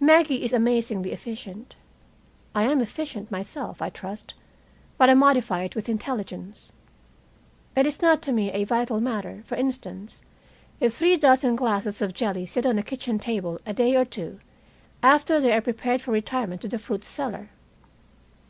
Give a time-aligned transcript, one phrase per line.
[0.00, 1.76] Maggie is amazingly efficient.
[2.54, 4.34] I am efficient myself, I trust,
[4.98, 6.72] but I modify it with intelligence.
[7.74, 10.20] It is not to me a vital matter, for instance,
[10.78, 14.40] if three dozen glasses of jelly sit on a kitchen table a day or two
[15.02, 17.48] after they are prepared for retirement to the fruit cellar.